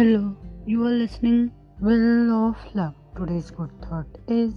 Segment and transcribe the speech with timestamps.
[0.00, 0.34] Hello,
[0.64, 2.94] you are listening Will of Love.
[3.16, 4.54] Today's good thought is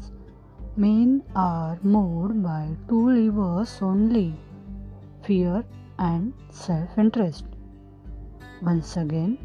[0.78, 4.36] Men are moved by two levers only
[5.26, 5.66] fear
[6.00, 7.43] and self interest.
[8.61, 9.38] Once again,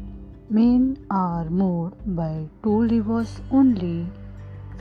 [0.49, 4.07] men are moved by two levers only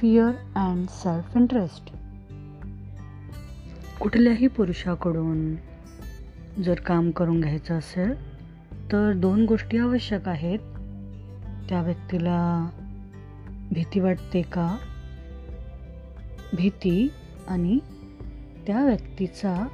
[0.00, 1.93] fear and self interest.
[4.00, 5.55] कुठल्याही पुरुषाकडून
[6.62, 8.14] जर काम करून घ्यायचं असेल
[8.93, 10.78] तर दोन गोष्टी आवश्यक आहेत
[11.68, 12.71] त्या व्यक्तीला
[13.72, 14.77] भीती वाटते का?
[16.53, 17.13] भीती
[17.49, 17.79] आणि
[18.67, 19.67] त्या व्यक्तीचा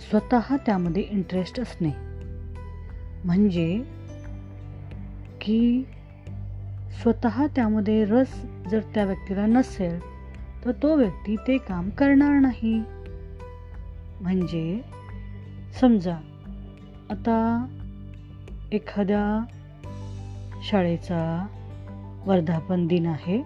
[0.00, 1.90] स्वतः त्यामध्ये इंटरेस्ट असणे.
[3.24, 3.82] म्हणजे
[5.40, 5.86] की
[7.02, 10.00] स्वतः त्यामध्ये रस जर त्या व्यक्तीला नसेल
[10.64, 12.82] तर तो व्यक्ती ते काम करणार नाही.
[14.20, 14.80] म्हणजे
[15.80, 16.16] समजा
[17.10, 17.66] आता
[18.72, 19.44] एखाद्या
[20.66, 21.46] शाळेचा
[22.26, 23.42] वर्धापन दिन आहे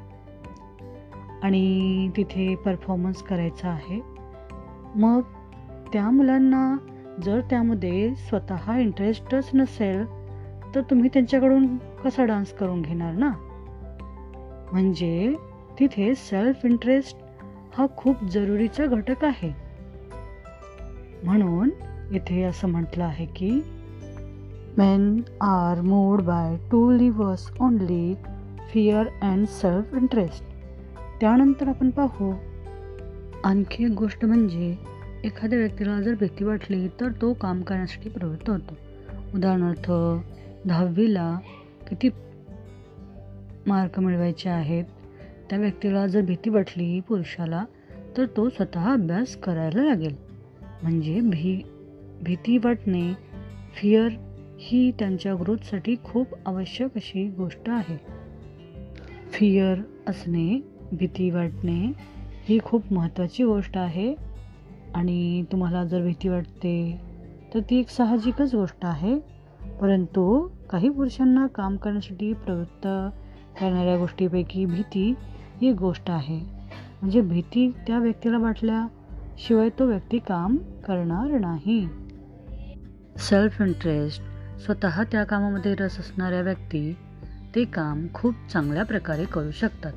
[1.42, 4.00] आणि तिथे परफॉर्मन्स करायचा आहे.
[4.94, 5.20] मग
[5.92, 6.76] त्या मुलांना
[7.22, 10.04] जर त्यामध्ये स्वतः इंटरेस्टच नसेल
[10.74, 13.32] तर तुम्ही त्यांच्याकडून कसा डान्स करून घेणार ना?
[14.72, 15.34] म्हणजे
[15.80, 17.16] तिथे सेल्फ इंटरेस्ट
[17.78, 19.54] हा खूप जरुरीचा घटक आहे.
[21.24, 21.70] म्हणून
[22.10, 23.60] इथे असं म्हटलं आहे की
[24.78, 28.14] men are moved by two levers only,
[28.72, 30.44] fear and self interest
[31.20, 32.34] त्यानंतर आपण पाहू
[33.44, 34.76] आणखी एक गोष्ट म्हणजे
[35.24, 38.76] एखाद्या व्यक्तीला जर भीती वाटली तर तो काम करण्यासाठी प्रवृत्त होतो.
[39.34, 39.92] उदाहरणार्थ
[40.68, 41.38] दहावीला
[41.88, 42.08] किती
[43.66, 44.84] मार्क मिळवायचे आहेत?
[45.50, 47.64] त्या व्यक्तीला जर भीती वाटली पुरुषाला
[48.16, 50.16] तर तो स्वतः अभ्यास करायला लागेल.
[50.82, 51.62] म्हणजे भी
[52.22, 53.12] भीती वाटणे
[53.74, 54.08] फिअर
[54.62, 58.00] ही त्यांच्या ग्रोथसाठी खूप आवश्यक अशी गोष्ट आहे.
[59.32, 60.60] फिअर असणे
[60.92, 61.92] भीती वाटणे
[62.48, 64.14] ही खूप महत्त्वाची गोष्ट आहे.
[64.94, 67.00] आणि तुम्हाला जर भीती वाटते
[67.54, 69.18] तर ती एक साहजिकच गोष्ट आहे.
[69.80, 72.86] परंतु काही पुरुषांना काम करण्यासाठी प्रवृत्त
[73.60, 75.14] करणाऱ्या गोष्टीपैकी भीती
[75.62, 76.40] ही गोष्ट आहे.
[77.00, 81.88] म्हणजे भीती त्या व्यक्तीला वाटल्याशिवाय तो व्यक्ती काम करणार नाही.
[83.16, 84.22] सेल्फ इंटरेस्ट
[84.60, 86.96] स्वतः त्या कामामध्ये रस असणाऱ्या व्यक्ती
[87.54, 89.92] ते काम खूप चांगल्या प्रकारे करू शकतात.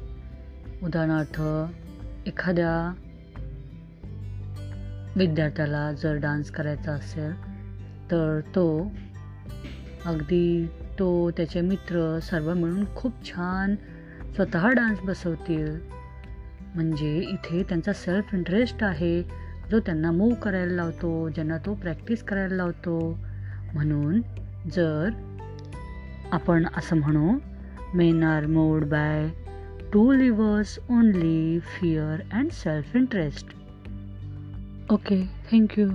[0.84, 1.42] उदाहरणार्थ
[2.28, 2.94] एखाद्या
[5.16, 7.34] विद्यार्थ्याला जर डान्स करायचा असेल
[8.12, 8.92] तर तो
[10.06, 10.68] अगदी
[11.00, 13.76] तो त्याचे मित्र सर्व मिळून खूप छान
[14.36, 15.80] स्वतः डान्स बसवतील.
[16.76, 19.24] म्हणजे इथे त्यांचा सेल्फ इंटरेस्ट आहे
[19.72, 23.20] जो त्यांना मूव करायला लावतो ज्यांना तो प्रॅक्टिस करायला लावतो.
[23.74, 24.22] म्हणून
[24.72, 25.10] जर
[26.32, 27.38] आपण असं म्हणू
[27.94, 29.30] men are moved by
[29.94, 33.48] two levers only fear and self interest
[34.92, 35.90] okay thank you